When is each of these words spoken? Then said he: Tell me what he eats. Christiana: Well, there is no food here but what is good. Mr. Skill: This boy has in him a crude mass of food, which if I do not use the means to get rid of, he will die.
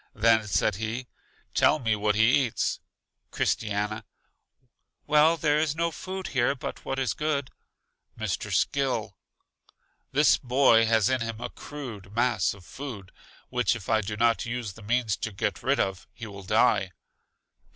Then 0.15 0.47
said 0.47 0.77
he: 0.77 1.05
Tell 1.53 1.77
me 1.77 1.95
what 1.95 2.15
he 2.15 2.47
eats. 2.47 2.79
Christiana: 3.29 4.03
Well, 5.05 5.37
there 5.37 5.59
is 5.59 5.75
no 5.75 5.91
food 5.91 6.29
here 6.29 6.55
but 6.55 6.83
what 6.83 6.97
is 6.97 7.13
good. 7.13 7.51
Mr. 8.17 8.51
Skill: 8.51 9.15
This 10.11 10.39
boy 10.39 10.87
has 10.87 11.07
in 11.07 11.21
him 11.21 11.39
a 11.39 11.51
crude 11.51 12.15
mass 12.15 12.55
of 12.55 12.65
food, 12.65 13.11
which 13.49 13.75
if 13.75 13.89
I 13.89 14.01
do 14.01 14.17
not 14.17 14.43
use 14.43 14.73
the 14.73 14.81
means 14.81 15.15
to 15.17 15.31
get 15.31 15.61
rid 15.61 15.79
of, 15.79 16.07
he 16.15 16.25
will 16.25 16.41
die. 16.41 16.93